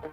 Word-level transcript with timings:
Xin 0.00 0.10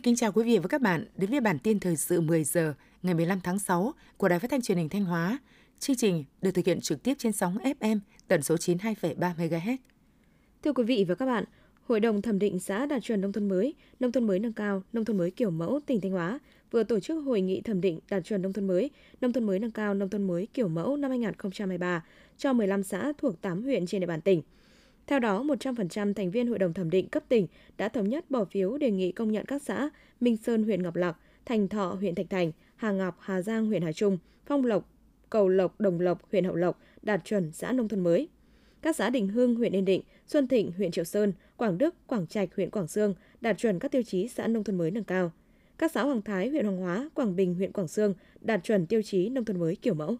kính 0.00 0.16
chào 0.16 0.32
quý 0.32 0.44
vị 0.44 0.58
và 0.58 0.68
các 0.68 0.80
bạn 0.80 1.04
đến 1.16 1.30
với 1.30 1.40
bản 1.40 1.58
tin 1.58 1.80
thời 1.80 1.96
sự 1.96 2.20
10 2.20 2.44
giờ 2.44 2.74
ngày 3.02 3.14
15 3.14 3.40
tháng 3.40 3.58
6 3.58 3.92
của 4.16 4.28
Đài 4.28 4.38
Phát 4.38 4.50
thanh 4.50 4.62
Truyền 4.62 4.78
hình 4.78 4.88
Thanh 4.88 5.04
Hóa. 5.04 5.38
Chương 5.78 5.96
trình 5.96 6.24
được 6.42 6.50
thực 6.50 6.66
hiện 6.66 6.80
trực 6.80 7.02
tiếp 7.02 7.14
trên 7.18 7.32
sóng 7.32 7.58
FM 7.80 7.98
tần 8.28 8.42
số 8.42 8.54
92,3 8.54 9.34
MHz. 9.34 9.76
Thưa 10.62 10.72
quý 10.72 10.84
vị 10.84 11.04
và 11.08 11.14
các 11.14 11.26
bạn, 11.26 11.44
Hội 11.88 12.00
đồng 12.00 12.22
thẩm 12.22 12.38
định 12.38 12.58
xã 12.58 12.86
đạt 12.86 13.02
chuẩn 13.02 13.20
nông 13.20 13.32
thôn 13.32 13.48
mới, 13.48 13.74
nông 14.00 14.12
thôn 14.12 14.26
mới 14.26 14.38
nâng 14.38 14.52
cao, 14.52 14.82
nông 14.92 15.04
thôn 15.04 15.18
mới 15.18 15.30
kiểu 15.30 15.50
mẫu 15.50 15.80
tỉnh 15.86 16.00
Thanh 16.00 16.12
Hóa 16.12 16.38
vừa 16.70 16.82
tổ 16.82 17.00
chức 17.00 17.24
hội 17.24 17.40
nghị 17.40 17.60
thẩm 17.60 17.80
định 17.80 18.00
đạt 18.10 18.24
chuẩn 18.24 18.42
nông 18.42 18.52
thôn 18.52 18.66
mới, 18.66 18.90
nông 19.20 19.32
thôn 19.32 19.44
mới 19.44 19.58
nâng 19.58 19.70
cao, 19.70 19.94
nông 19.94 20.08
thôn 20.08 20.22
mới 20.22 20.48
kiểu 20.54 20.68
mẫu 20.68 20.96
năm 20.96 21.10
2023 21.10 22.04
cho 22.36 22.52
15 22.52 22.82
xã 22.82 23.12
thuộc 23.18 23.40
8 23.40 23.62
huyện 23.62 23.86
trên 23.86 24.00
địa 24.00 24.06
bàn 24.06 24.20
tỉnh. 24.20 24.42
Theo 25.06 25.18
đó, 25.18 25.42
100% 25.42 26.14
thành 26.14 26.30
viên 26.30 26.46
Hội 26.46 26.58
đồng 26.58 26.74
thẩm 26.74 26.90
định 26.90 27.08
cấp 27.08 27.22
tỉnh 27.28 27.46
đã 27.76 27.88
thống 27.88 28.08
nhất 28.08 28.30
bỏ 28.30 28.44
phiếu 28.44 28.78
đề 28.78 28.90
nghị 28.90 29.12
công 29.12 29.32
nhận 29.32 29.44
các 29.44 29.62
xã 29.62 29.90
Minh 30.20 30.36
Sơn 30.36 30.62
huyện 30.62 30.82
Ngọc 30.82 30.96
Lặc, 30.96 31.16
Thành 31.44 31.68
Thọ 31.68 31.86
huyện 31.86 32.14
Thạch 32.14 32.30
Thành, 32.30 32.52
Hà 32.76 32.92
Ngọc, 32.92 33.18
Hà 33.20 33.42
Giang 33.42 33.66
huyện 33.66 33.82
Hà 33.82 33.92
Trung, 33.92 34.18
Phong 34.46 34.64
Lộc, 34.64 34.90
Cầu 35.30 35.48
Lộc, 35.48 35.80
Đồng 35.80 36.00
Lộc 36.00 36.30
huyện 36.32 36.44
Hậu 36.44 36.54
Lộc 36.54 36.80
đạt 37.02 37.20
chuẩn 37.24 37.52
xã 37.52 37.72
nông 37.72 37.88
thôn 37.88 38.00
mới. 38.00 38.28
Các 38.82 38.96
xã 38.96 39.10
Đình 39.10 39.28
Hưng 39.28 39.54
huyện 39.54 39.72
Yên 39.72 39.84
Định, 39.84 40.02
Xuân 40.26 40.48
Thịnh 40.48 40.72
huyện 40.76 40.90
Triệu 40.90 41.04
Sơn, 41.04 41.32
Quảng 41.56 41.78
Đức, 41.78 41.94
Quảng 42.06 42.26
Trạch 42.26 42.48
huyện 42.56 42.70
Quảng 42.70 42.88
Sương 42.88 43.14
đạt 43.40 43.58
chuẩn 43.58 43.78
các 43.78 43.90
tiêu 43.92 44.02
chí 44.02 44.28
xã 44.28 44.46
nông 44.46 44.64
thôn 44.64 44.78
mới 44.78 44.90
nâng 44.90 45.04
cao. 45.04 45.32
Các 45.78 45.92
xã 45.92 46.02
Hoàng 46.02 46.22
Thái 46.22 46.48
huyện 46.48 46.64
Hoàng 46.64 46.78
Hóa, 46.78 47.08
Quảng 47.14 47.36
Bình 47.36 47.54
huyện 47.54 47.72
Quảng 47.72 47.88
Sương 47.88 48.14
đạt 48.40 48.60
chuẩn 48.64 48.86
tiêu 48.86 49.02
chí 49.02 49.28
nông 49.28 49.44
thôn 49.44 49.60
mới 49.60 49.76
kiểu 49.76 49.94
mẫu. 49.94 50.16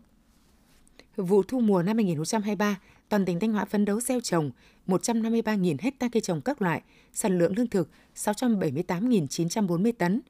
Vụ 1.17 1.43
thu 1.43 1.61
mùa 1.61 1.83
năm 1.83 1.97
2023, 1.97 2.81
toàn 3.09 3.25
tỉnh 3.25 3.41
Thanh 3.41 3.53
Hóa 3.53 3.65
phấn 3.65 3.85
đấu 3.85 4.01
gieo 4.01 4.21
trồng 4.21 4.51
153.000 4.87 5.77
hecta 5.81 6.09
cây 6.13 6.21
trồng 6.21 6.41
các 6.41 6.63
loại, 6.63 6.83
sản 7.13 7.39
lượng 7.39 7.53
lương 7.57 7.67
thực 7.67 7.89
678.940 8.17 9.93
tấn. 9.93 10.21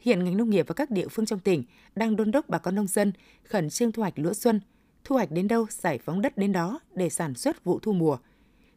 Hiện 0.00 0.24
ngành 0.24 0.36
nông 0.36 0.50
nghiệp 0.50 0.68
và 0.68 0.74
các 0.74 0.90
địa 0.90 1.08
phương 1.08 1.26
trong 1.26 1.38
tỉnh 1.38 1.64
đang 1.96 2.16
đôn 2.16 2.30
đốc 2.30 2.48
bà 2.48 2.58
con 2.58 2.74
nông 2.74 2.86
dân 2.86 3.12
khẩn 3.44 3.70
trương 3.70 3.92
thu 3.92 4.02
hoạch 4.02 4.18
lúa 4.18 4.32
xuân, 4.32 4.60
thu 5.04 5.16
hoạch 5.16 5.30
đến 5.30 5.48
đâu 5.48 5.66
giải 5.70 5.98
phóng 5.98 6.22
đất 6.22 6.38
đến 6.38 6.52
đó 6.52 6.80
để 6.94 7.10
sản 7.10 7.34
xuất 7.34 7.64
vụ 7.64 7.78
thu 7.78 7.92
mùa. 7.92 8.18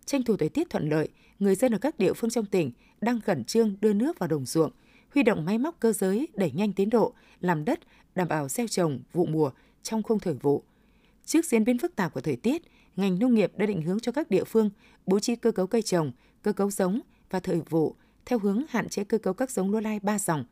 Tranh 0.06 0.24
thủ 0.24 0.38
thời 0.38 0.50
tiết 0.50 0.70
thuận 0.70 0.90
lợi, 0.90 1.10
người 1.40 1.56
dân 1.56 1.72
ở 1.72 1.78
các 1.78 2.00
địa 2.00 2.14
phương 2.14 2.30
trong 2.30 2.46
tỉnh 2.46 2.72
đang 3.02 3.22
khẩn 3.22 3.44
trương 3.44 3.76
đưa 3.82 3.94
nước 3.94 4.20
vào 4.20 4.28
đồng 4.28 4.46
ruộng, 4.46 4.72
huy 5.14 5.24
động 5.24 5.46
máy 5.46 5.58
móc 5.58 5.80
cơ 5.80 5.94
giới 5.94 6.28
đẩy 6.34 6.52
nhanh 6.52 6.74
tiến 6.74 6.90
độ, 6.90 7.14
làm 7.42 7.66
đất, 7.66 7.80
đảm 8.16 8.28
bảo 8.28 8.50
gieo 8.50 8.68
trồng 8.68 9.00
vụ 9.14 9.26
mùa 9.26 9.52
trong 9.84 10.04
khung 10.04 10.20
thời 10.20 10.34
vụ. 10.34 10.64
Trước 11.26 11.46
diễn 11.46 11.64
biến 11.64 11.78
phức 11.78 11.96
tạp 11.96 12.14
của 12.14 12.22
thời 12.22 12.36
tiết, 12.36 12.62
ngành 12.96 13.20
nông 13.20 13.34
nghiệp 13.34 13.52
đã 13.58 13.66
định 13.66 13.82
hướng 13.82 14.00
cho 14.00 14.12
các 14.12 14.30
địa 14.30 14.44
phương 14.44 14.70
bố 15.06 15.20
trí 15.20 15.36
cơ 15.36 15.52
cấu 15.52 15.68
cây 15.68 15.82
trồng, 15.82 16.12
cơ 16.42 16.54
cấu 16.54 16.72
giống 16.72 17.02
và 17.30 17.40
thời 17.40 17.62
vụ 17.70 17.96
theo 18.26 18.40
hướng 18.40 18.64
hạn 18.70 18.90
chế 18.90 19.04
cơ 19.04 19.18
cấu 19.18 19.34
các 19.34 19.52
giống 19.52 19.72
lúa 19.72 19.80
lai 19.80 20.00
ba 20.00 20.20
dòng, 20.20 20.46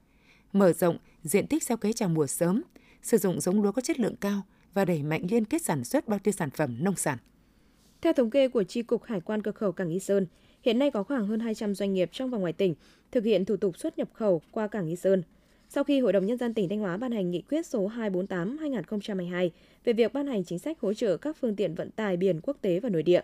mở 0.53 0.73
rộng 0.73 0.97
diện 1.23 1.47
tích 1.47 1.63
gieo 1.63 1.77
cấy 1.77 1.93
trào 1.93 2.09
mùa 2.09 2.27
sớm, 2.27 2.61
sử 3.01 3.17
dụng 3.17 3.41
giống 3.41 3.61
lúa 3.61 3.71
có 3.71 3.81
chất 3.81 3.99
lượng 3.99 4.15
cao 4.15 4.41
và 4.73 4.85
đẩy 4.85 5.03
mạnh 5.03 5.25
liên 5.29 5.45
kết 5.45 5.61
sản 5.61 5.83
xuất 5.83 6.07
bao 6.07 6.19
tiêu 6.19 6.31
sản 6.31 6.49
phẩm 6.49 6.83
nông 6.83 6.95
sản. 6.95 7.17
Theo 8.01 8.13
thống 8.13 8.29
kê 8.29 8.47
của 8.47 8.63
Tri 8.63 8.81
Cục 8.81 9.03
Hải 9.03 9.21
quan 9.21 9.41
Cửa 9.41 9.51
khẩu 9.51 9.71
Cảng 9.71 9.89
Nghi 9.89 9.99
Sơn, 9.99 10.27
hiện 10.65 10.79
nay 10.79 10.91
có 10.91 11.03
khoảng 11.03 11.27
hơn 11.27 11.39
200 11.39 11.75
doanh 11.75 11.93
nghiệp 11.93 12.09
trong 12.11 12.29
và 12.29 12.37
ngoài 12.37 12.53
tỉnh 12.53 12.75
thực 13.11 13.23
hiện 13.23 13.45
thủ 13.45 13.57
tục 13.57 13.77
xuất 13.77 13.97
nhập 13.97 14.09
khẩu 14.13 14.41
qua 14.51 14.67
Cảng 14.67 14.87
Nghi 14.87 14.95
Sơn. 14.95 15.23
Sau 15.69 15.83
khi 15.83 15.99
Hội 15.99 16.13
đồng 16.13 16.25
Nhân 16.25 16.37
dân 16.37 16.53
tỉnh 16.53 16.69
Thanh 16.69 16.79
Hóa 16.79 16.97
ban 16.97 17.11
hành 17.11 17.31
nghị 17.31 17.41
quyết 17.41 17.65
số 17.65 17.89
248-2022 17.89 19.49
về 19.83 19.93
việc 19.93 20.13
ban 20.13 20.27
hành 20.27 20.43
chính 20.43 20.59
sách 20.59 20.79
hỗ 20.79 20.93
trợ 20.93 21.17
các 21.17 21.37
phương 21.41 21.55
tiện 21.55 21.75
vận 21.75 21.91
tải 21.91 22.17
biển 22.17 22.39
quốc 22.43 22.57
tế 22.61 22.79
và 22.79 22.89
nội 22.89 23.03
địa, 23.03 23.21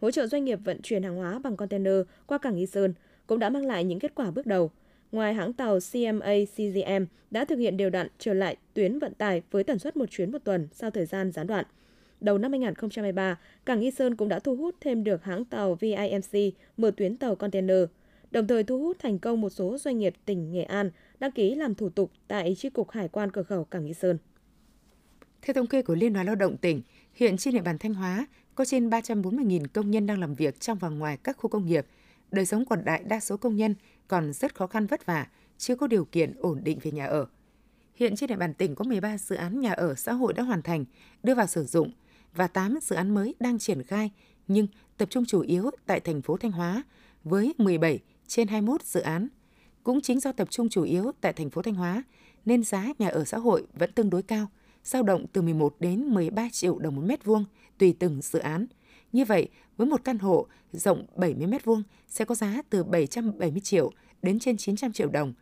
hỗ 0.00 0.10
trợ 0.10 0.26
doanh 0.26 0.44
nghiệp 0.44 0.58
vận 0.64 0.82
chuyển 0.82 1.02
hàng 1.02 1.16
hóa 1.16 1.38
bằng 1.38 1.56
container 1.56 1.94
qua 2.26 2.38
Cảng 2.38 2.56
Nghi 2.56 2.66
Sơn 2.66 2.94
cũng 3.26 3.38
đã 3.38 3.50
mang 3.50 3.66
lại 3.66 3.84
những 3.84 3.98
kết 3.98 4.14
quả 4.14 4.30
bước 4.30 4.46
đầu. 4.46 4.70
Ngoài 5.12 5.34
hãng 5.34 5.52
tàu 5.52 5.78
CMA 5.92 6.34
CGM 6.56 7.04
đã 7.30 7.44
thực 7.44 7.58
hiện 7.58 7.76
đều 7.76 7.90
đặn 7.90 8.08
trở 8.18 8.34
lại 8.34 8.56
tuyến 8.74 8.98
vận 8.98 9.14
tải 9.14 9.42
với 9.50 9.64
tần 9.64 9.78
suất 9.78 9.96
một 9.96 10.10
chuyến 10.10 10.32
một 10.32 10.38
tuần 10.44 10.68
sau 10.72 10.90
thời 10.90 11.06
gian 11.06 11.32
gián 11.32 11.46
đoạn. 11.46 11.64
Đầu 12.24 12.38
năm 12.38 12.52
2023, 12.52 13.38
Cảng 13.64 13.80
Nghi 13.80 13.90
Sơn 13.90 14.16
cũng 14.16 14.28
đã 14.28 14.38
thu 14.38 14.56
hút 14.56 14.74
thêm 14.80 15.04
được 15.04 15.24
hãng 15.24 15.44
tàu 15.44 15.74
VIMC 15.74 16.54
mở 16.76 16.90
tuyến 16.96 17.16
tàu 17.16 17.36
container, 17.36 17.84
đồng 18.30 18.46
thời 18.46 18.64
thu 18.64 18.78
hút 18.78 18.96
thành 18.98 19.18
công 19.18 19.40
một 19.40 19.50
số 19.50 19.78
doanh 19.78 19.98
nghiệp 19.98 20.14
tỉnh 20.24 20.52
Nghệ 20.52 20.62
An 20.62 20.90
đăng 21.18 21.32
ký 21.32 21.54
làm 21.54 21.74
thủ 21.74 21.88
tục 21.88 22.10
tại 22.28 22.54
Chi 22.58 22.70
cục 22.70 22.90
Hải 22.90 23.08
quan 23.08 23.30
cửa 23.30 23.42
khẩu 23.42 23.64
Cảng 23.64 23.84
Nghi 23.84 23.94
Sơn. 23.94 24.18
Theo 25.42 25.54
thống 25.54 25.66
kê 25.66 25.82
của 25.82 25.94
Liên 25.94 26.12
đoàn 26.12 26.26
Lao 26.26 26.34
động 26.34 26.56
tỉnh, 26.56 26.82
hiện 27.14 27.36
trên 27.36 27.54
địa 27.54 27.62
bàn 27.62 27.78
Thanh 27.78 27.94
Hóa 27.94 28.26
có 28.54 28.64
trên 28.64 28.90
340.000 28.90 29.64
công 29.72 29.90
nhân 29.90 30.06
đang 30.06 30.20
làm 30.20 30.34
việc 30.34 30.60
trong 30.60 30.78
và 30.78 30.88
ngoài 30.88 31.18
các 31.24 31.36
khu 31.36 31.50
công 31.50 31.66
nghiệp. 31.66 31.86
Đời 32.30 32.46
sống 32.46 32.64
còn 32.64 32.84
đại 32.84 33.02
đa 33.04 33.20
số 33.20 33.36
công 33.36 33.56
nhân 33.56 33.74
còn 34.08 34.32
rất 34.32 34.54
khó 34.54 34.66
khăn 34.66 34.86
vất 34.86 35.06
vả, 35.06 35.26
chưa 35.58 35.76
có 35.76 35.86
điều 35.86 36.04
kiện 36.04 36.32
ổn 36.38 36.60
định 36.64 36.78
về 36.82 36.90
nhà 36.90 37.06
ở. 37.06 37.26
Hiện 37.94 38.16
trên 38.16 38.28
địa 38.28 38.36
bàn 38.36 38.54
tỉnh 38.54 38.74
có 38.74 38.84
13 38.84 39.18
dự 39.18 39.36
án 39.36 39.60
nhà 39.60 39.72
ở 39.72 39.94
xã 39.94 40.12
hội 40.12 40.32
đã 40.32 40.42
hoàn 40.42 40.62
thành, 40.62 40.84
đưa 41.22 41.34
vào 41.34 41.46
sử 41.46 41.64
dụng 41.64 41.90
và 42.34 42.46
8 42.46 42.78
dự 42.82 42.96
án 42.96 43.14
mới 43.14 43.34
đang 43.40 43.58
triển 43.58 43.82
khai, 43.82 44.10
nhưng 44.48 44.66
tập 44.96 45.10
trung 45.10 45.24
chủ 45.24 45.40
yếu 45.40 45.70
tại 45.86 46.00
thành 46.00 46.22
phố 46.22 46.36
Thanh 46.36 46.52
Hóa 46.52 46.82
với 47.24 47.54
17 47.58 48.00
trên 48.26 48.48
21 48.48 48.82
dự 48.82 49.00
án. 49.00 49.28
Cũng 49.82 50.00
chính 50.00 50.20
do 50.20 50.32
tập 50.32 50.48
trung 50.50 50.68
chủ 50.68 50.82
yếu 50.82 51.12
tại 51.20 51.32
thành 51.32 51.50
phố 51.50 51.62
Thanh 51.62 51.74
Hóa 51.74 52.02
nên 52.44 52.64
giá 52.64 52.92
nhà 52.98 53.08
ở 53.08 53.24
xã 53.24 53.38
hội 53.38 53.66
vẫn 53.74 53.92
tương 53.92 54.10
đối 54.10 54.22
cao, 54.22 54.46
dao 54.84 55.02
động 55.02 55.26
từ 55.32 55.42
11 55.42 55.76
đến 55.80 56.04
13 56.04 56.48
triệu 56.52 56.78
đồng 56.78 56.96
một 56.96 57.02
mét 57.04 57.24
vuông 57.24 57.44
tùy 57.78 57.96
từng 57.98 58.20
dự 58.22 58.38
án. 58.38 58.66
Như 59.12 59.24
vậy, 59.24 59.48
với 59.76 59.86
một 59.86 60.04
căn 60.04 60.18
hộ 60.18 60.46
rộng 60.72 61.06
70 61.16 61.46
mét 61.46 61.64
vuông 61.64 61.82
sẽ 62.08 62.24
có 62.24 62.34
giá 62.34 62.62
từ 62.70 62.84
770 62.84 63.60
triệu 63.60 63.92
đến 64.22 64.38
trên 64.38 64.56
900 64.56 64.92
triệu 64.92 65.08
đồng. 65.08 65.32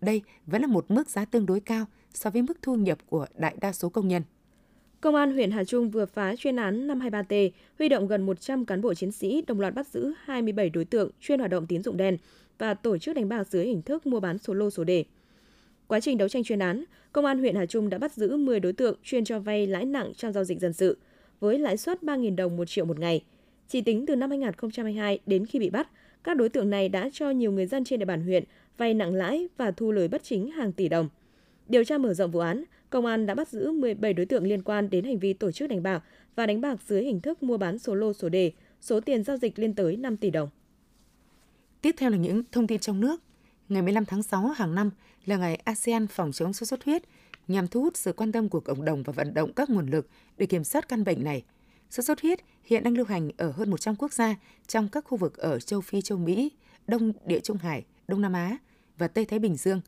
Đây 0.00 0.22
vẫn 0.46 0.62
là 0.62 0.68
một 0.68 0.90
mức 0.90 1.10
giá 1.10 1.24
tương 1.24 1.46
đối 1.46 1.60
cao 1.60 1.86
so 2.14 2.30
với 2.30 2.42
mức 2.42 2.58
thu 2.62 2.74
nhập 2.74 2.98
của 3.06 3.26
đại 3.34 3.56
đa 3.60 3.72
số 3.72 3.88
công 3.88 4.08
nhân. 4.08 4.22
Công 5.02 5.14
an 5.14 5.32
huyện 5.32 5.50
Hà 5.50 5.64
Trung 5.64 5.90
vừa 5.90 6.06
phá 6.06 6.36
chuyên 6.36 6.56
án 6.56 6.88
523T, 6.88 7.50
huy 7.78 7.88
động 7.88 8.06
gần 8.06 8.22
100 8.22 8.64
cán 8.64 8.80
bộ 8.80 8.94
chiến 8.94 9.12
sĩ 9.12 9.42
đồng 9.46 9.60
loạt 9.60 9.74
bắt 9.74 9.86
giữ 9.86 10.12
27 10.24 10.70
đối 10.70 10.84
tượng 10.84 11.10
chuyên 11.20 11.38
hoạt 11.38 11.50
động 11.50 11.66
tín 11.66 11.82
dụng 11.82 11.96
đen 11.96 12.16
và 12.58 12.74
tổ 12.74 12.98
chức 12.98 13.16
đánh 13.16 13.28
bạc 13.28 13.44
dưới 13.50 13.66
hình 13.66 13.82
thức 13.82 14.06
mua 14.06 14.20
bán 14.20 14.38
số 14.38 14.54
lô 14.54 14.70
số 14.70 14.84
đề. 14.84 15.04
Quá 15.86 16.00
trình 16.00 16.18
đấu 16.18 16.28
tranh 16.28 16.44
chuyên 16.44 16.58
án, 16.58 16.84
Công 17.12 17.24
an 17.24 17.38
huyện 17.38 17.54
Hà 17.54 17.66
Trung 17.66 17.90
đã 17.90 17.98
bắt 17.98 18.12
giữ 18.12 18.36
10 18.36 18.60
đối 18.60 18.72
tượng 18.72 18.96
chuyên 19.02 19.24
cho 19.24 19.38
vay 19.38 19.66
lãi 19.66 19.84
nặng 19.84 20.12
trong 20.16 20.32
giao 20.32 20.44
dịch 20.44 20.60
dân 20.60 20.72
sự, 20.72 20.98
với 21.40 21.58
lãi 21.58 21.76
suất 21.76 22.02
3.000 22.02 22.36
đồng 22.36 22.56
một 22.56 22.64
triệu 22.64 22.84
một 22.84 22.98
ngày. 22.98 23.24
Chỉ 23.68 23.80
tính 23.80 24.06
từ 24.06 24.16
năm 24.16 24.30
2022 24.30 25.18
đến 25.26 25.46
khi 25.46 25.58
bị 25.58 25.70
bắt, 25.70 25.88
các 26.24 26.36
đối 26.36 26.48
tượng 26.48 26.70
này 26.70 26.88
đã 26.88 27.10
cho 27.12 27.30
nhiều 27.30 27.52
người 27.52 27.66
dân 27.66 27.84
trên 27.84 27.98
địa 27.98 28.06
bàn 28.06 28.22
huyện 28.22 28.44
vay 28.78 28.94
nặng 28.94 29.14
lãi 29.14 29.48
và 29.56 29.70
thu 29.70 29.92
lời 29.92 30.08
bất 30.08 30.24
chính 30.24 30.50
hàng 30.50 30.72
tỷ 30.72 30.88
đồng. 30.88 31.08
Điều 31.68 31.84
tra 31.84 31.98
mở 31.98 32.14
rộng 32.14 32.30
vụ 32.30 32.40
án, 32.40 32.64
công 32.92 33.06
an 33.06 33.26
đã 33.26 33.34
bắt 33.34 33.48
giữ 33.48 33.72
17 33.72 34.12
đối 34.12 34.26
tượng 34.26 34.44
liên 34.44 34.62
quan 34.62 34.90
đến 34.90 35.04
hành 35.04 35.18
vi 35.18 35.32
tổ 35.32 35.52
chức 35.52 35.70
đánh 35.70 35.82
bạc 35.82 36.04
và 36.36 36.46
đánh 36.46 36.60
bạc 36.60 36.76
dưới 36.86 37.02
hình 37.02 37.20
thức 37.20 37.42
mua 37.42 37.56
bán 37.56 37.78
số 37.78 37.94
lô 37.94 38.12
số 38.12 38.28
đề, 38.28 38.52
số 38.80 39.00
tiền 39.00 39.24
giao 39.24 39.36
dịch 39.36 39.58
lên 39.58 39.74
tới 39.74 39.96
5 39.96 40.16
tỷ 40.16 40.30
đồng. 40.30 40.48
Tiếp 41.82 41.94
theo 41.98 42.10
là 42.10 42.16
những 42.16 42.42
thông 42.52 42.66
tin 42.66 42.78
trong 42.78 43.00
nước. 43.00 43.22
Ngày 43.68 43.82
15 43.82 44.04
tháng 44.04 44.22
6 44.22 44.46
hàng 44.46 44.74
năm 44.74 44.90
là 45.24 45.36
ngày 45.36 45.54
ASEAN 45.54 46.06
phòng 46.06 46.32
chống 46.32 46.52
sốt 46.52 46.68
xuất 46.68 46.84
huyết, 46.84 47.02
nhằm 47.48 47.68
thu 47.68 47.82
hút 47.82 47.96
sự 47.96 48.12
quan 48.12 48.32
tâm 48.32 48.48
của 48.48 48.60
cộng 48.60 48.84
đồng 48.84 49.02
và 49.02 49.12
vận 49.12 49.34
động 49.34 49.52
các 49.52 49.70
nguồn 49.70 49.86
lực 49.86 50.08
để 50.38 50.46
kiểm 50.46 50.64
soát 50.64 50.88
căn 50.88 51.04
bệnh 51.04 51.24
này. 51.24 51.44
Sốt 51.90 52.04
xuất 52.04 52.20
huyết 52.20 52.38
hiện 52.64 52.82
đang 52.82 52.96
lưu 52.96 53.06
hành 53.06 53.30
ở 53.36 53.50
hơn 53.50 53.70
100 53.70 53.96
quốc 53.96 54.12
gia 54.12 54.36
trong 54.66 54.88
các 54.88 55.04
khu 55.04 55.18
vực 55.18 55.36
ở 55.36 55.60
châu 55.60 55.80
Phi, 55.80 56.02
châu 56.02 56.18
Mỹ, 56.18 56.52
Đông 56.86 57.12
Địa 57.26 57.40
Trung 57.40 57.56
Hải, 57.56 57.84
Đông 58.08 58.20
Nam 58.20 58.32
Á 58.32 58.58
và 58.98 59.08
Tây 59.08 59.24
Thái 59.24 59.38
Bình 59.38 59.56
Dương. 59.56 59.80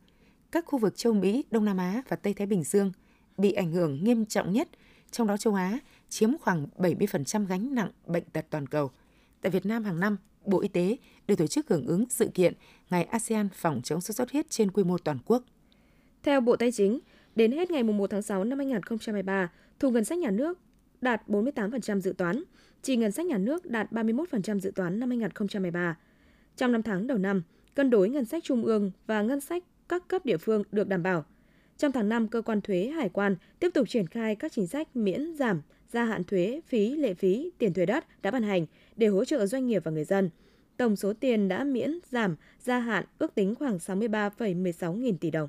Các 0.55 0.65
khu 0.67 0.79
vực 0.79 0.97
châu 0.97 1.13
Mỹ, 1.13 1.45
Đông 1.51 1.65
Nam 1.65 1.77
Á 1.77 2.03
và 2.09 2.17
Tây 2.17 2.35
Thái 2.35 2.47
Bình 2.47 2.65
Dương 2.65 2.93
bị 3.39 3.53
ảnh 3.53 3.73
hưởng 3.73 4.05
nghiêm 4.05 4.27
trọng 4.27 4.53
nhất, 4.53 4.69
trong 5.11 5.27
đó 5.27 5.37
châu 5.37 5.55
Á 5.55 5.79
chiếm 6.09 6.39
khoảng 6.39 6.67
70% 6.77 7.47
gánh 7.47 7.75
nặng 7.75 7.91
bệnh 8.07 8.25
tật 8.25 8.47
toàn 8.51 8.67
cầu. 8.67 8.91
Tại 9.41 9.51
Việt 9.51 9.67
Nam 9.67 9.85
hàng 9.85 10.01
năm, 10.01 10.17
Bộ 10.45 10.61
Y 10.61 10.69
tế 10.69 10.97
được 11.29 11.39
tổ 11.39 11.47
chức 11.47 11.69
hưởng 11.69 11.87
ứng 11.87 12.05
sự 12.11 12.29
kiện 12.35 12.53
Ngày 12.91 13.05
ASEAN 13.05 13.49
phòng 13.55 13.81
chống 13.85 14.01
sốt 14.01 14.17
xuất 14.17 14.31
huyết 14.31 14.51
trên 14.51 14.71
quy 14.71 14.85
mô 14.85 14.99
toàn 14.99 15.19
quốc. 15.27 15.43
Theo 16.23 16.41
Bộ 16.41 16.57
Tài 16.57 16.73
chính, 16.73 17.01
đến 17.35 17.53
hết 17.53 17.71
ngày 17.71 17.83
1 17.83 18.11
tháng 18.11 18.23
6 18.23 18.45
năm 18.45 18.59
2023, 18.59 19.51
thu 19.79 19.91
ngân 19.91 20.05
sách 20.05 20.19
nhà 20.19 20.31
nước 20.31 20.59
đạt 21.01 21.29
48% 21.29 22.01
dự 22.01 22.13
toán, 22.13 22.43
chi 22.83 22.97
ngân 22.97 23.13
sách 23.13 23.27
nhà 23.27 23.39
nước 23.39 23.67
đạt 23.67 23.93
31% 23.93 24.61
dự 24.61 24.71
toán 24.71 25.01
năm 25.01 25.11
2023. 25.11 25.99
Trong 26.57 26.73
5 26.73 26.83
tháng 26.83 27.07
đầu 27.07 27.19
năm, 27.19 27.43
cân 27.75 27.91
đối 27.91 28.09
ngân 28.09 28.25
sách 28.25 28.45
trung 28.45 28.65
ương 28.65 28.91
và 29.07 29.23
ngân 29.23 29.41
sách 29.41 29.65
các 29.89 30.09
cấp 30.09 30.25
địa 30.25 30.37
phương 30.37 30.63
được 30.73 30.89
đảm 30.89 31.03
bảo. 31.03 31.25
Trong 31.79 31.93
tháng 31.93 32.09
5, 32.09 32.29
cơ 32.29 32.43
quan 32.43 32.61
thuế 32.61 32.87
hải 32.87 33.09
quan 33.09 33.37
tiếp 33.61 33.71
tục 33.75 33.89
triển 33.89 34.07
khai 34.07 34.37
các 34.37 34.53
chính 34.53 34.67
sách 34.67 34.97
miễn 34.97 35.35
giảm, 35.35 35.63
gia 35.89 36.05
hạn 36.05 36.25
thuế, 36.25 36.61
phí, 36.67 36.97
lệ 36.97 37.15
phí, 37.15 37.51
tiền 37.59 37.75
thuế 37.75 37.87
đất 37.87 38.23
đã 38.23 38.31
ban 38.31 38.43
hành 38.43 38.67
để 38.97 39.07
hỗ 39.07 39.25
trợ 39.25 39.47
doanh 39.47 39.67
nghiệp 39.67 39.85
và 39.85 39.91
người 39.91 40.05
dân. 40.05 40.31
Tổng 40.77 40.97
số 40.97 41.13
tiền 41.13 41.49
đã 41.49 41.65
miễn 41.65 41.99
giảm, 42.11 42.37
gia 42.59 42.79
hạn 42.79 43.05
ước 43.19 43.35
tính 43.35 43.55
khoảng 43.55 43.77
63,16 43.77 44.95
nghìn 44.95 45.19
tỷ 45.19 45.31
đồng. 45.31 45.49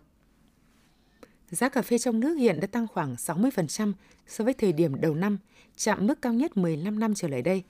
Giá 1.49 1.69
cà 1.69 1.81
phê 1.81 1.97
trong 1.97 2.19
nước 2.19 2.33
hiện 2.33 2.59
đã 2.59 2.67
tăng 2.67 2.87
khoảng 2.87 3.15
60% 3.15 3.93
so 4.27 4.43
với 4.43 4.53
thời 4.53 4.73
điểm 4.73 5.01
đầu 5.01 5.15
năm, 5.15 5.37
chạm 5.75 6.07
mức 6.07 6.21
cao 6.21 6.33
nhất 6.33 6.57
15 6.57 6.99
năm 6.99 7.13
trở 7.15 7.27
lại 7.27 7.41
đây. 7.41 7.63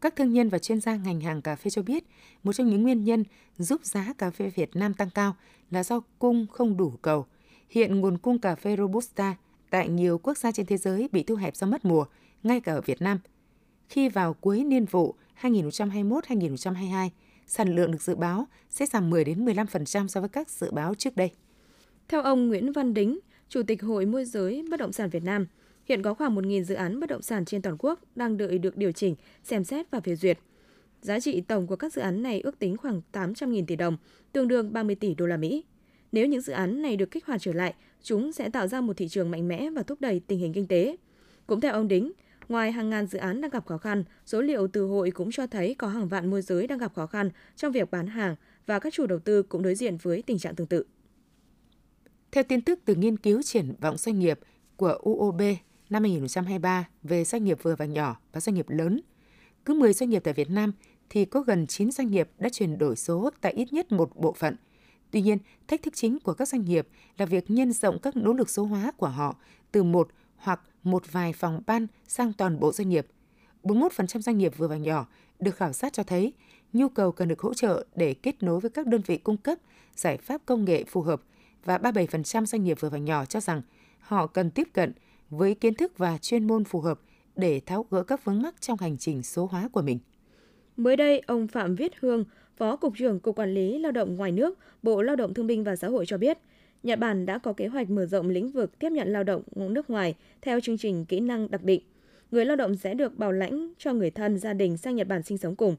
Các 0.00 0.16
thương 0.16 0.32
nhân 0.32 0.48
và 0.48 0.58
chuyên 0.58 0.80
gia 0.80 0.96
ngành 0.96 1.20
hàng 1.20 1.42
cà 1.42 1.56
phê 1.56 1.70
cho 1.70 1.82
biết, 1.82 2.04
một 2.42 2.52
trong 2.52 2.70
những 2.70 2.82
nguyên 2.82 3.04
nhân 3.04 3.24
giúp 3.58 3.84
giá 3.84 4.14
cà 4.18 4.30
phê 4.30 4.50
Việt 4.54 4.76
Nam 4.76 4.94
tăng 4.94 5.10
cao 5.10 5.36
là 5.70 5.82
do 5.82 6.00
cung 6.18 6.46
không 6.46 6.76
đủ 6.76 6.92
cầu. 7.02 7.26
Hiện 7.68 8.00
nguồn 8.00 8.18
cung 8.18 8.38
cà 8.38 8.54
phê 8.54 8.76
Robusta 8.76 9.36
tại 9.70 9.88
nhiều 9.88 10.18
quốc 10.18 10.38
gia 10.38 10.52
trên 10.52 10.66
thế 10.66 10.76
giới 10.76 11.08
bị 11.12 11.22
thu 11.22 11.34
hẹp 11.34 11.56
do 11.56 11.66
mất 11.66 11.84
mùa, 11.84 12.04
ngay 12.42 12.60
cả 12.60 12.72
ở 12.72 12.80
Việt 12.80 13.02
Nam. 13.02 13.18
Khi 13.88 14.08
vào 14.08 14.34
cuối 14.34 14.64
niên 14.64 14.84
vụ 14.84 15.14
2021-2022, 15.42 17.08
sản 17.46 17.74
lượng 17.74 17.90
được 17.90 18.02
dự 18.02 18.14
báo 18.14 18.46
sẽ 18.70 18.86
giảm 18.86 19.10
10 19.10 19.24
đến 19.24 19.44
15% 19.44 20.06
so 20.06 20.20
với 20.20 20.28
các 20.28 20.50
dự 20.50 20.70
báo 20.70 20.94
trước 20.94 21.16
đây. 21.16 21.30
Theo 22.08 22.22
ông 22.22 22.48
Nguyễn 22.48 22.72
Văn 22.72 22.94
Đính, 22.94 23.18
Chủ 23.48 23.62
tịch 23.62 23.82
Hội 23.82 24.06
môi 24.06 24.24
giới 24.24 24.64
bất 24.70 24.80
động 24.80 24.92
sản 24.92 25.10
Việt 25.10 25.22
Nam, 25.22 25.46
hiện 25.90 26.02
có 26.02 26.14
khoảng 26.14 26.36
1.000 26.36 26.62
dự 26.62 26.74
án 26.74 27.00
bất 27.00 27.08
động 27.08 27.22
sản 27.22 27.44
trên 27.44 27.62
toàn 27.62 27.76
quốc 27.78 28.00
đang 28.16 28.36
đợi 28.36 28.58
được 28.58 28.76
điều 28.76 28.92
chỉnh, 28.92 29.14
xem 29.44 29.64
xét 29.64 29.90
và 29.90 30.00
phê 30.00 30.14
duyệt. 30.14 30.38
Giá 31.02 31.20
trị 31.20 31.40
tổng 31.40 31.66
của 31.66 31.76
các 31.76 31.92
dự 31.92 32.02
án 32.02 32.22
này 32.22 32.40
ước 32.40 32.58
tính 32.58 32.76
khoảng 32.76 33.00
800.000 33.12 33.64
tỷ 33.66 33.76
đồng, 33.76 33.96
tương 34.32 34.48
đương 34.48 34.72
30 34.72 34.94
tỷ 34.94 35.14
đô 35.14 35.26
la 35.26 35.36
Mỹ. 35.36 35.64
Nếu 36.12 36.26
những 36.26 36.40
dự 36.40 36.52
án 36.52 36.82
này 36.82 36.96
được 36.96 37.10
kích 37.10 37.26
hoạt 37.26 37.40
trở 37.40 37.52
lại, 37.52 37.74
chúng 38.02 38.32
sẽ 38.32 38.50
tạo 38.50 38.66
ra 38.66 38.80
một 38.80 38.96
thị 38.96 39.08
trường 39.08 39.30
mạnh 39.30 39.48
mẽ 39.48 39.70
và 39.70 39.82
thúc 39.82 40.00
đẩy 40.00 40.20
tình 40.20 40.38
hình 40.38 40.52
kinh 40.52 40.66
tế. 40.66 40.96
Cũng 41.46 41.60
theo 41.60 41.72
ông 41.72 41.88
Đính, 41.88 42.12
ngoài 42.48 42.72
hàng 42.72 42.90
ngàn 42.90 43.06
dự 43.06 43.18
án 43.18 43.40
đang 43.40 43.50
gặp 43.50 43.66
khó 43.66 43.78
khăn, 43.78 44.04
số 44.26 44.40
liệu 44.40 44.68
từ 44.68 44.84
hội 44.84 45.10
cũng 45.10 45.30
cho 45.30 45.46
thấy 45.46 45.74
có 45.74 45.88
hàng 45.88 46.08
vạn 46.08 46.30
môi 46.30 46.42
giới 46.42 46.66
đang 46.66 46.78
gặp 46.78 46.94
khó 46.94 47.06
khăn 47.06 47.30
trong 47.56 47.72
việc 47.72 47.90
bán 47.90 48.06
hàng 48.06 48.36
và 48.66 48.78
các 48.78 48.92
chủ 48.92 49.06
đầu 49.06 49.18
tư 49.18 49.42
cũng 49.42 49.62
đối 49.62 49.74
diện 49.74 49.96
với 50.02 50.22
tình 50.22 50.38
trạng 50.38 50.54
tương 50.54 50.66
tự. 50.66 50.84
Theo 52.32 52.44
tin 52.44 52.60
tức 52.60 52.80
từ 52.84 52.94
nghiên 52.94 53.16
cứu 53.16 53.42
triển 53.42 53.74
vọng 53.80 53.96
doanh 53.96 54.18
nghiệp 54.18 54.38
của 54.76 54.98
UOB 55.02 55.42
năm 55.90 56.02
2023 56.02 56.88
về 57.02 57.24
doanh 57.24 57.44
nghiệp 57.44 57.58
vừa 57.62 57.76
và 57.76 57.84
nhỏ 57.84 58.16
và 58.32 58.40
doanh 58.40 58.54
nghiệp 58.54 58.68
lớn, 58.68 59.00
cứ 59.64 59.74
10 59.74 59.92
doanh 59.92 60.10
nghiệp 60.10 60.24
tại 60.24 60.34
Việt 60.34 60.50
Nam 60.50 60.72
thì 61.10 61.24
có 61.24 61.40
gần 61.40 61.66
9 61.66 61.90
doanh 61.90 62.10
nghiệp 62.10 62.30
đã 62.38 62.48
chuyển 62.48 62.78
đổi 62.78 62.96
số 62.96 63.30
tại 63.40 63.52
ít 63.52 63.72
nhất 63.72 63.92
một 63.92 64.16
bộ 64.16 64.32
phận. 64.32 64.56
Tuy 65.10 65.22
nhiên, 65.22 65.38
thách 65.68 65.82
thức 65.82 65.94
chính 65.96 66.18
của 66.18 66.34
các 66.34 66.48
doanh 66.48 66.64
nghiệp 66.64 66.88
là 67.18 67.26
việc 67.26 67.50
nhân 67.50 67.72
rộng 67.72 67.98
các 67.98 68.16
nỗ 68.16 68.32
lực 68.32 68.50
số 68.50 68.64
hóa 68.64 68.92
của 68.96 69.08
họ 69.08 69.36
từ 69.72 69.82
một 69.82 70.08
hoặc 70.36 70.60
một 70.82 71.12
vài 71.12 71.32
phòng 71.32 71.62
ban 71.66 71.86
sang 72.08 72.32
toàn 72.32 72.60
bộ 72.60 72.72
doanh 72.72 72.88
nghiệp. 72.88 73.06
41% 73.62 74.20
doanh 74.20 74.38
nghiệp 74.38 74.52
vừa 74.56 74.68
và 74.68 74.76
nhỏ 74.76 75.06
được 75.38 75.56
khảo 75.56 75.72
sát 75.72 75.92
cho 75.92 76.02
thấy 76.02 76.32
nhu 76.72 76.88
cầu 76.88 77.12
cần 77.12 77.28
được 77.28 77.40
hỗ 77.40 77.54
trợ 77.54 77.86
để 77.94 78.14
kết 78.14 78.42
nối 78.42 78.60
với 78.60 78.70
các 78.70 78.86
đơn 78.86 79.00
vị 79.06 79.16
cung 79.16 79.36
cấp 79.36 79.58
giải 79.96 80.16
pháp 80.16 80.40
công 80.46 80.64
nghệ 80.64 80.84
phù 80.84 81.02
hợp 81.02 81.22
và 81.64 81.78
37% 81.78 82.44
doanh 82.44 82.64
nghiệp 82.64 82.80
vừa 82.80 82.88
và 82.88 82.98
nhỏ 82.98 83.24
cho 83.24 83.40
rằng 83.40 83.62
họ 84.00 84.26
cần 84.26 84.50
tiếp 84.50 84.68
cận 84.72 84.92
với 85.30 85.54
kiến 85.54 85.74
thức 85.74 85.98
và 85.98 86.18
chuyên 86.18 86.46
môn 86.46 86.64
phù 86.64 86.80
hợp 86.80 87.00
để 87.36 87.60
tháo 87.66 87.86
gỡ 87.90 88.02
các 88.02 88.24
vướng 88.24 88.42
mắc 88.42 88.54
trong 88.60 88.78
hành 88.80 88.98
trình 88.98 89.22
số 89.22 89.46
hóa 89.46 89.68
của 89.72 89.82
mình. 89.82 89.98
Mới 90.76 90.96
đây, 90.96 91.22
ông 91.26 91.48
Phạm 91.48 91.74
Viết 91.74 91.92
Hương, 92.00 92.24
Phó 92.56 92.76
Cục 92.76 92.96
trưởng 92.96 93.20
Cục 93.20 93.36
Quản 93.36 93.54
lý 93.54 93.78
Lao 93.78 93.92
động 93.92 94.16
ngoài 94.16 94.32
nước, 94.32 94.58
Bộ 94.82 95.02
Lao 95.02 95.16
động 95.16 95.34
Thương 95.34 95.46
binh 95.46 95.64
và 95.64 95.76
Xã 95.76 95.88
hội 95.88 96.06
cho 96.06 96.18
biết, 96.18 96.38
Nhật 96.82 96.98
Bản 96.98 97.26
đã 97.26 97.38
có 97.38 97.52
kế 97.52 97.66
hoạch 97.66 97.90
mở 97.90 98.06
rộng 98.06 98.28
lĩnh 98.28 98.50
vực 98.50 98.78
tiếp 98.78 98.92
nhận 98.92 99.12
lao 99.12 99.24
động 99.24 99.42
nước 99.54 99.90
ngoài 99.90 100.14
theo 100.42 100.60
chương 100.60 100.78
trình 100.78 101.04
kỹ 101.04 101.20
năng 101.20 101.50
đặc 101.50 101.64
định. 101.64 101.82
Người 102.30 102.44
lao 102.44 102.56
động 102.56 102.76
sẽ 102.76 102.94
được 102.94 103.18
bảo 103.18 103.32
lãnh 103.32 103.72
cho 103.78 103.92
người 103.92 104.10
thân 104.10 104.38
gia 104.38 104.52
đình 104.52 104.76
sang 104.76 104.96
Nhật 104.96 105.08
Bản 105.08 105.22
sinh 105.22 105.38
sống 105.38 105.56
cùng. 105.56 105.76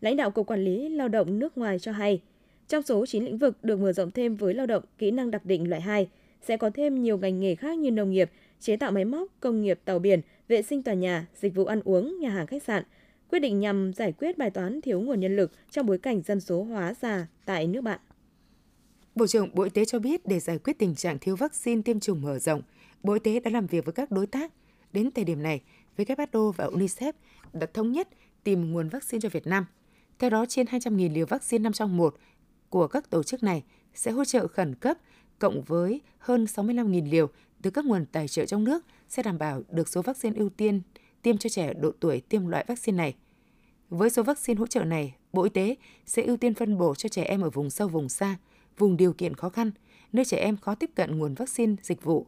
Lãnh 0.00 0.16
đạo 0.16 0.30
Cục 0.30 0.46
Quản 0.46 0.64
lý 0.64 0.88
Lao 0.88 1.08
động 1.08 1.38
nước 1.38 1.58
ngoài 1.58 1.78
cho 1.78 1.92
hay, 1.92 2.22
trong 2.68 2.82
số 2.82 3.06
9 3.06 3.24
lĩnh 3.24 3.38
vực 3.38 3.64
được 3.64 3.80
mở 3.80 3.92
rộng 3.92 4.10
thêm 4.10 4.36
với 4.36 4.54
lao 4.54 4.66
động 4.66 4.84
kỹ 4.98 5.10
năng 5.10 5.30
đặc 5.30 5.44
định 5.44 5.70
loại 5.70 5.80
2, 5.80 6.08
sẽ 6.42 6.56
có 6.56 6.70
thêm 6.74 7.02
nhiều 7.02 7.18
ngành 7.18 7.40
nghề 7.40 7.54
khác 7.54 7.78
như 7.78 7.90
nông 7.90 8.10
nghiệp, 8.10 8.30
chế 8.60 8.76
tạo 8.76 8.90
máy 8.92 9.04
móc, 9.04 9.28
công 9.40 9.62
nghiệp 9.62 9.80
tàu 9.84 9.98
biển, 9.98 10.20
vệ 10.48 10.62
sinh 10.62 10.82
tòa 10.82 10.94
nhà, 10.94 11.26
dịch 11.40 11.54
vụ 11.54 11.64
ăn 11.64 11.80
uống, 11.84 12.18
nhà 12.20 12.30
hàng 12.30 12.46
khách 12.46 12.62
sạn. 12.62 12.84
Quyết 13.30 13.38
định 13.38 13.60
nhằm 13.60 13.92
giải 13.92 14.12
quyết 14.12 14.38
bài 14.38 14.50
toán 14.50 14.80
thiếu 14.80 15.00
nguồn 15.00 15.20
nhân 15.20 15.36
lực 15.36 15.52
trong 15.70 15.86
bối 15.86 15.98
cảnh 15.98 16.22
dân 16.22 16.40
số 16.40 16.62
hóa 16.62 16.94
già 17.02 17.26
tại 17.44 17.66
nước 17.66 17.80
bạn. 17.80 18.00
Bộ 19.14 19.26
trưởng 19.26 19.54
Bộ 19.54 19.62
Y 19.62 19.70
tế 19.70 19.84
cho 19.84 19.98
biết 19.98 20.26
để 20.26 20.40
giải 20.40 20.58
quyết 20.58 20.78
tình 20.78 20.94
trạng 20.94 21.18
thiếu 21.18 21.36
vaccine 21.36 21.82
tiêm 21.82 22.00
chủng 22.00 22.22
mở 22.22 22.38
rộng, 22.38 22.62
Bộ 23.02 23.12
Y 23.12 23.18
tế 23.18 23.40
đã 23.40 23.50
làm 23.50 23.66
việc 23.66 23.84
với 23.84 23.92
các 23.92 24.10
đối 24.10 24.26
tác. 24.26 24.52
Đến 24.92 25.10
thời 25.10 25.24
điểm 25.24 25.42
này, 25.42 25.60
WHO 25.96 26.52
và 26.52 26.66
UNICEF 26.66 27.12
đã 27.52 27.66
thống 27.66 27.92
nhất 27.92 28.08
tìm 28.44 28.72
nguồn 28.72 28.88
vaccine 28.88 29.20
cho 29.20 29.28
Việt 29.28 29.46
Nam. 29.46 29.66
Theo 30.18 30.30
đó, 30.30 30.46
trên 30.48 30.66
200.000 30.66 31.12
liều 31.12 31.26
vaccine 31.26 31.62
5 31.62 31.72
trong 31.72 31.96
1 31.96 32.16
của 32.68 32.86
các 32.86 33.10
tổ 33.10 33.22
chức 33.22 33.42
này 33.42 33.62
sẽ 33.94 34.10
hỗ 34.10 34.24
trợ 34.24 34.46
khẩn 34.46 34.74
cấp 34.74 34.98
cộng 35.42 35.62
với 35.62 36.00
hơn 36.18 36.44
65.000 36.44 37.10
liều 37.10 37.28
từ 37.62 37.70
các 37.70 37.84
nguồn 37.84 38.06
tài 38.12 38.28
trợ 38.28 38.46
trong 38.46 38.64
nước 38.64 38.84
sẽ 39.08 39.22
đảm 39.22 39.38
bảo 39.38 39.62
được 39.70 39.88
số 39.88 40.02
vaccine 40.02 40.38
ưu 40.38 40.48
tiên 40.48 40.80
tiêm 41.22 41.38
cho 41.38 41.48
trẻ 41.48 41.72
độ 41.74 41.92
tuổi 42.00 42.20
tiêm 42.20 42.46
loại 42.46 42.64
vaccine 42.68 42.96
này. 42.96 43.14
Với 43.90 44.10
số 44.10 44.22
vaccine 44.22 44.58
hỗ 44.58 44.66
trợ 44.66 44.84
này, 44.84 45.14
Bộ 45.32 45.42
Y 45.42 45.50
tế 45.50 45.76
sẽ 46.06 46.22
ưu 46.22 46.36
tiên 46.36 46.54
phân 46.54 46.78
bổ 46.78 46.94
cho 46.94 47.08
trẻ 47.08 47.22
em 47.22 47.40
ở 47.40 47.50
vùng 47.50 47.70
sâu 47.70 47.88
vùng 47.88 48.08
xa, 48.08 48.36
vùng 48.78 48.96
điều 48.96 49.12
kiện 49.12 49.34
khó 49.34 49.48
khăn, 49.48 49.70
nơi 50.12 50.24
trẻ 50.24 50.36
em 50.36 50.56
khó 50.56 50.74
tiếp 50.74 50.90
cận 50.94 51.18
nguồn 51.18 51.34
vaccine 51.34 51.76
dịch 51.82 52.02
vụ. 52.02 52.26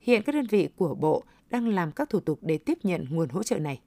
Hiện 0.00 0.22
các 0.22 0.34
đơn 0.34 0.46
vị 0.46 0.68
của 0.76 0.94
Bộ 0.94 1.22
đang 1.50 1.68
làm 1.68 1.92
các 1.92 2.10
thủ 2.10 2.20
tục 2.20 2.38
để 2.42 2.58
tiếp 2.58 2.78
nhận 2.82 3.06
nguồn 3.10 3.28
hỗ 3.28 3.42
trợ 3.42 3.58
này. 3.58 3.80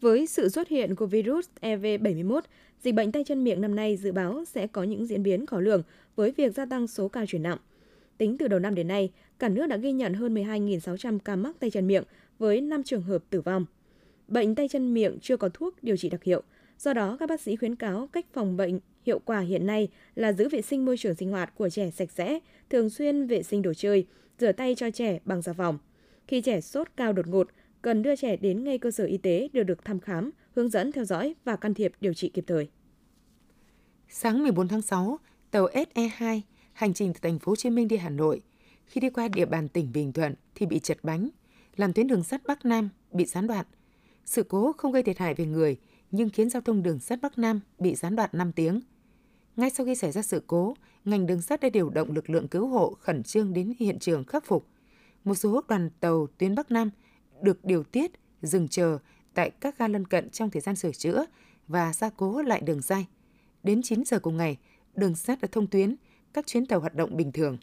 Với 0.00 0.26
sự 0.26 0.48
xuất 0.48 0.68
hiện 0.68 0.94
của 0.94 1.06
virus 1.06 1.48
EV71, 1.60 2.40
dịch 2.82 2.94
bệnh 2.94 3.12
tay 3.12 3.24
chân 3.24 3.44
miệng 3.44 3.60
năm 3.60 3.74
nay 3.74 3.96
dự 3.96 4.12
báo 4.12 4.44
sẽ 4.44 4.66
có 4.66 4.82
những 4.82 5.06
diễn 5.06 5.22
biến 5.22 5.46
khó 5.46 5.60
lường 5.60 5.82
với 6.16 6.32
việc 6.36 6.54
gia 6.54 6.66
tăng 6.66 6.86
số 6.86 7.08
ca 7.08 7.26
chuyển 7.26 7.42
nặng. 7.42 7.58
Tính 8.18 8.38
từ 8.38 8.48
đầu 8.48 8.60
năm 8.60 8.74
đến 8.74 8.88
nay, 8.88 9.12
cả 9.38 9.48
nước 9.48 9.66
đã 9.66 9.76
ghi 9.76 9.92
nhận 9.92 10.14
hơn 10.14 10.34
12.600 10.34 11.18
ca 11.18 11.36
mắc 11.36 11.56
tay 11.60 11.70
chân 11.70 11.86
miệng 11.86 12.04
với 12.38 12.60
5 12.60 12.82
trường 12.82 13.02
hợp 13.02 13.24
tử 13.30 13.40
vong. 13.40 13.66
Bệnh 14.28 14.54
tay 14.54 14.68
chân 14.68 14.94
miệng 14.94 15.18
chưa 15.20 15.36
có 15.36 15.48
thuốc 15.48 15.82
điều 15.82 15.96
trị 15.96 16.08
đặc 16.08 16.24
hiệu, 16.24 16.42
do 16.78 16.92
đó 16.92 17.16
các 17.20 17.28
bác 17.28 17.40
sĩ 17.40 17.56
khuyến 17.56 17.76
cáo 17.76 18.08
cách 18.12 18.26
phòng 18.32 18.56
bệnh 18.56 18.80
hiệu 19.06 19.18
quả 19.18 19.40
hiện 19.40 19.66
nay 19.66 19.88
là 20.14 20.32
giữ 20.32 20.48
vệ 20.48 20.62
sinh 20.62 20.84
môi 20.84 20.96
trường 20.96 21.14
sinh 21.14 21.30
hoạt 21.30 21.54
của 21.54 21.68
trẻ 21.68 21.90
sạch 21.90 22.10
sẽ, 22.10 22.38
thường 22.70 22.90
xuyên 22.90 23.26
vệ 23.26 23.42
sinh 23.42 23.62
đồ 23.62 23.74
chơi, 23.74 24.06
rửa 24.38 24.52
tay 24.52 24.74
cho 24.74 24.90
trẻ 24.90 25.18
bằng 25.24 25.42
xà 25.42 25.52
phòng. 25.52 25.78
Khi 26.28 26.40
trẻ 26.40 26.60
sốt 26.60 26.88
cao 26.96 27.12
đột 27.12 27.26
ngột, 27.26 27.48
cần 27.82 28.02
đưa 28.02 28.16
trẻ 28.16 28.36
đến 28.36 28.64
ngay 28.64 28.78
cơ 28.78 28.90
sở 28.90 29.04
y 29.04 29.16
tế 29.16 29.48
để 29.52 29.64
được 29.64 29.84
thăm 29.84 30.00
khám, 30.00 30.30
hướng 30.54 30.68
dẫn 30.68 30.92
theo 30.92 31.04
dõi 31.04 31.34
và 31.44 31.56
can 31.56 31.74
thiệp 31.74 31.92
điều 32.00 32.14
trị 32.14 32.28
kịp 32.28 32.44
thời. 32.46 32.68
Sáng 34.08 34.42
14 34.42 34.68
tháng 34.68 34.82
6, 34.82 35.18
tàu 35.50 35.66
SE2 35.66 36.40
hành 36.74 36.94
trình 36.94 37.12
từ 37.12 37.18
thành 37.22 37.38
phố 37.38 37.50
Hồ 37.50 37.56
Chí 37.56 37.70
Minh 37.70 37.88
đi 37.88 37.96
Hà 37.96 38.10
Nội, 38.10 38.42
khi 38.86 39.00
đi 39.00 39.10
qua 39.10 39.28
địa 39.28 39.46
bàn 39.46 39.68
tỉnh 39.68 39.92
Bình 39.92 40.12
Thuận 40.12 40.34
thì 40.54 40.66
bị 40.66 40.78
chật 40.78 40.98
bánh, 41.02 41.28
làm 41.76 41.92
tuyến 41.92 42.06
đường 42.06 42.24
sắt 42.24 42.42
Bắc 42.46 42.64
Nam 42.64 42.88
bị 43.12 43.24
gián 43.24 43.46
đoạn. 43.46 43.66
Sự 44.24 44.42
cố 44.42 44.72
không 44.72 44.92
gây 44.92 45.02
thiệt 45.02 45.18
hại 45.18 45.34
về 45.34 45.46
người, 45.46 45.76
nhưng 46.10 46.30
khiến 46.30 46.50
giao 46.50 46.62
thông 46.62 46.82
đường 46.82 46.98
sắt 46.98 47.20
Bắc 47.22 47.38
Nam 47.38 47.60
bị 47.78 47.94
gián 47.94 48.16
đoạn 48.16 48.30
5 48.32 48.52
tiếng. 48.52 48.80
Ngay 49.56 49.70
sau 49.70 49.86
khi 49.86 49.94
xảy 49.94 50.12
ra 50.12 50.22
sự 50.22 50.42
cố, 50.46 50.74
ngành 51.04 51.26
đường 51.26 51.42
sắt 51.42 51.60
đã 51.60 51.68
điều 51.68 51.90
động 51.90 52.12
lực 52.12 52.30
lượng 52.30 52.48
cứu 52.48 52.68
hộ 52.68 52.96
khẩn 53.00 53.22
trương 53.22 53.52
đến 53.52 53.74
hiện 53.78 53.98
trường 53.98 54.24
khắc 54.24 54.46
phục. 54.46 54.66
Một 55.24 55.34
số 55.34 55.62
đoàn 55.68 55.90
tàu 56.00 56.26
tuyến 56.38 56.54
Bắc 56.54 56.70
Nam 56.70 56.90
được 57.42 57.64
điều 57.64 57.84
tiết, 57.84 58.10
dừng 58.42 58.68
chờ 58.68 58.98
tại 59.34 59.50
các 59.50 59.78
ga 59.78 59.88
lân 59.88 60.06
cận 60.06 60.30
trong 60.30 60.50
thời 60.50 60.60
gian 60.62 60.76
sửa 60.76 60.92
chữa 60.92 61.26
và 61.68 61.92
gia 61.92 62.10
cố 62.10 62.42
lại 62.42 62.60
đường 62.60 62.80
dây. 62.82 63.06
Đến 63.62 63.82
9 63.82 64.04
giờ 64.04 64.18
cùng 64.18 64.36
ngày, 64.36 64.58
đường 64.94 65.16
sắt 65.16 65.40
đã 65.40 65.48
thông 65.52 65.66
tuyến, 65.66 65.96
các 66.34 66.46
chuyến 66.46 66.66
tàu 66.66 66.80
hoạt 66.80 66.94
động 66.94 67.16
bình 67.16 67.32
thường. 67.32 67.58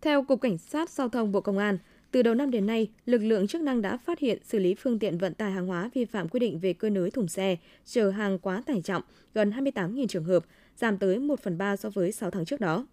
Theo 0.00 0.22
Cục 0.22 0.40
Cảnh 0.40 0.58
sát 0.58 0.90
Giao 0.90 1.08
thông 1.08 1.32
Bộ 1.32 1.40
Công 1.40 1.58
an, 1.58 1.78
từ 2.10 2.22
đầu 2.22 2.34
năm 2.34 2.50
đến 2.50 2.66
nay, 2.66 2.90
lực 3.06 3.18
lượng 3.18 3.46
chức 3.46 3.62
năng 3.62 3.82
đã 3.82 3.96
phát 3.96 4.18
hiện 4.18 4.38
xử 4.44 4.58
lý 4.58 4.74
phương 4.74 4.98
tiện 4.98 5.18
vận 5.18 5.34
tải 5.34 5.52
hàng 5.52 5.66
hóa 5.66 5.90
vi 5.94 6.04
phạm 6.04 6.28
quy 6.28 6.40
định 6.40 6.58
về 6.58 6.72
cơi 6.72 6.90
nới 6.90 7.10
thùng 7.10 7.28
xe, 7.28 7.56
chở 7.84 8.10
hàng 8.10 8.38
quá 8.38 8.62
tải 8.66 8.82
trọng 8.82 9.02
gần 9.34 9.50
28.000 9.50 10.06
trường 10.06 10.24
hợp, 10.24 10.44
giảm 10.76 10.98
tới 10.98 11.18
1 11.18 11.40
phần 11.40 11.58
3 11.58 11.76
so 11.76 11.90
với 11.90 12.12
6 12.12 12.30
tháng 12.30 12.44
trước 12.44 12.60
đó. 12.60 12.86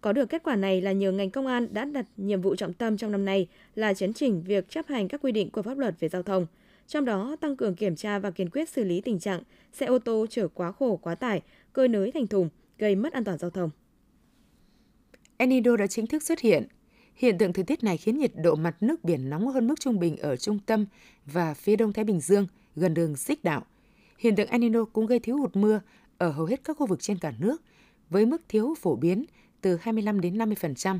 Có 0.00 0.12
được 0.12 0.26
kết 0.26 0.42
quả 0.42 0.56
này 0.56 0.80
là 0.80 0.92
nhờ 0.92 1.12
ngành 1.12 1.30
công 1.30 1.46
an 1.46 1.68
đã 1.72 1.84
đặt 1.84 2.06
nhiệm 2.16 2.40
vụ 2.40 2.56
trọng 2.56 2.72
tâm 2.72 2.96
trong 2.96 3.12
năm 3.12 3.24
nay 3.24 3.48
là 3.74 3.94
chấn 3.94 4.12
chỉnh 4.12 4.42
việc 4.42 4.70
chấp 4.70 4.86
hành 4.86 5.08
các 5.08 5.20
quy 5.22 5.32
định 5.32 5.50
của 5.50 5.62
pháp 5.62 5.78
luật 5.78 5.94
về 6.00 6.08
giao 6.08 6.22
thông, 6.22 6.46
trong 6.86 7.04
đó 7.04 7.36
tăng 7.40 7.56
cường 7.56 7.74
kiểm 7.74 7.96
tra 7.96 8.18
và 8.18 8.30
kiên 8.30 8.50
quyết 8.50 8.68
xử 8.68 8.84
lý 8.84 9.00
tình 9.00 9.18
trạng 9.18 9.42
xe 9.72 9.86
ô 9.86 9.98
tô 9.98 10.26
chở 10.30 10.48
quá 10.48 10.72
khổ 10.72 10.96
quá 11.02 11.14
tải, 11.14 11.42
cơi 11.72 11.88
nới 11.88 12.12
thành 12.12 12.26
thùng, 12.26 12.48
gây 12.78 12.96
mất 12.96 13.12
an 13.12 13.24
toàn 13.24 13.38
giao 13.38 13.50
thông. 13.50 13.70
Enido 15.36 15.76
đã 15.76 15.86
chính 15.86 16.06
thức 16.06 16.22
xuất 16.22 16.40
hiện. 16.40 16.66
Hiện 17.14 17.38
tượng 17.38 17.52
thời 17.52 17.64
tiết 17.64 17.84
này 17.84 17.96
khiến 17.96 18.18
nhiệt 18.18 18.32
độ 18.36 18.54
mặt 18.54 18.76
nước 18.80 19.04
biển 19.04 19.30
nóng 19.30 19.48
hơn 19.48 19.66
mức 19.66 19.80
trung 19.80 19.98
bình 19.98 20.16
ở 20.16 20.36
trung 20.36 20.58
tâm 20.66 20.86
và 21.26 21.54
phía 21.54 21.76
đông 21.76 21.92
Thái 21.92 22.04
Bình 22.04 22.20
Dương, 22.20 22.46
gần 22.76 22.94
đường 22.94 23.16
xích 23.16 23.44
đạo. 23.44 23.62
Hiện 24.18 24.36
tượng 24.36 24.48
Enino 24.48 24.84
cũng 24.84 25.06
gây 25.06 25.18
thiếu 25.18 25.36
hụt 25.36 25.56
mưa 25.56 25.80
ở 26.18 26.30
hầu 26.30 26.46
hết 26.46 26.64
các 26.64 26.76
khu 26.76 26.86
vực 26.86 27.02
trên 27.02 27.18
cả 27.18 27.32
nước, 27.38 27.62
với 28.10 28.26
mức 28.26 28.42
thiếu 28.48 28.74
phổ 28.80 28.96
biến 28.96 29.24
từ 29.60 29.78
25 29.80 30.20
đến 30.20 30.38
50%. 30.38 30.98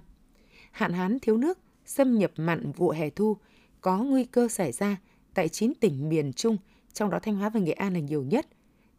Hạn 0.71 0.93
hán 0.93 1.19
thiếu 1.19 1.37
nước, 1.37 1.59
xâm 1.87 2.19
nhập 2.19 2.33
mặn 2.37 2.73
vụ 2.73 2.91
hè 2.91 3.11
thu 3.11 3.37
có 3.81 3.99
nguy 3.99 4.25
cơ 4.25 4.49
xảy 4.49 4.73
ra 4.73 4.97
tại 5.35 5.49
9 5.49 5.73
tỉnh 5.81 6.09
miền 6.09 6.33
Trung, 6.33 6.57
trong 6.93 7.11
đó 7.11 7.19
Thanh 7.23 7.37
Hóa 7.37 7.49
và 7.49 7.61
Nghệ 7.61 7.73
An 7.73 7.95
là 7.95 8.01
nhiều 8.01 8.23
nhất. 8.23 8.47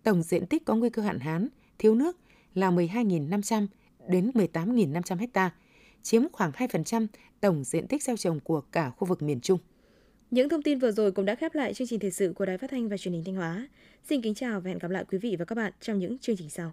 Tổng 0.04 0.24
diện 0.24 0.46
tích 0.46 0.66
có 0.66 0.76
nguy 0.76 0.90
cơ 0.90 1.02
hạn 1.02 1.20
hán, 1.20 1.48
thiếu 1.78 1.96
nước 1.96 2.18
là 2.54 2.72
12.500 2.72 3.68
đến 4.10 4.32
18.500 4.34 5.28
ha, 5.34 5.52
chiếm 6.02 6.22
khoảng 6.32 6.52
2% 6.52 7.08
tổng 7.42 7.64
diện 7.64 7.88
tích 7.88 8.04
gieo 8.04 8.18
trồng 8.18 8.40
của 8.40 8.62
cả 8.62 8.90
khu 8.90 9.08
vực 9.08 9.22
miền 9.22 9.40
Trung. 9.42 9.60
Những 10.32 10.50
thông 10.50 10.62
tin 10.62 10.80
vừa 10.80 10.92
rồi 10.92 11.12
cũng 11.12 11.26
đã 11.26 11.36
khép 11.36 11.56
lại 11.56 11.74
chương 11.74 11.88
trình 11.88 12.00
thời 12.00 12.12
sự 12.12 12.34
của 12.36 12.46
Đài 12.46 12.58
Phát 12.58 12.70
thanh 12.70 12.90
và 12.90 12.98
Truyền 12.98 13.14
hình 13.14 13.24
Thanh 13.24 13.36
Hóa. 13.36 13.68
Xin 14.10 14.22
kính 14.22 14.34
chào 14.34 14.62
và 14.62 14.70
hẹn 14.70 14.80
gặp 14.80 14.92
lại 14.92 15.06
quý 15.12 15.18
vị 15.18 15.36
và 15.40 15.46
các 15.46 15.56
bạn 15.56 15.74
trong 15.82 16.00
những 16.00 16.18
chương 16.18 16.38
trình 16.38 16.50
sau. 16.50 16.72